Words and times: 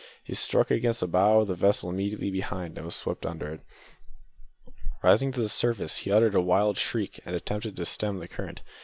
He 0.23 0.33
struck 0.33 0.71
against 0.71 1.01
the 1.01 1.07
bow 1.07 1.41
of 1.41 1.47
the 1.47 1.53
vessel 1.53 1.87
immediately 1.91 2.31
behind 2.31 2.75
and 2.75 2.85
was 2.85 2.95
swept 2.95 3.23
under 3.23 3.53
it. 3.53 3.61
Rising 5.03 5.31
to 5.33 5.41
the 5.41 5.47
surface, 5.47 5.97
he 5.97 6.11
uttered 6.11 6.33
a 6.33 6.41
wild 6.41 6.79
shriek, 6.79 7.19
and 7.23 7.35
attempted 7.35 7.77
to 7.77 7.85
stem 7.85 8.17
the 8.17 8.27
current. 8.27 8.63